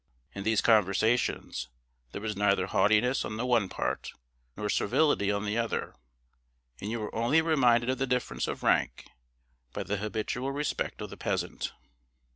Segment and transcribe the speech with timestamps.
[0.33, 1.69] In these conversations
[2.11, 4.11] there was neither haughtiness on the one part,
[4.57, 5.93] nor servility on the other,
[6.79, 9.05] and you were only reminded of the difference of rank
[9.73, 11.71] by the habitual respect of the peasant.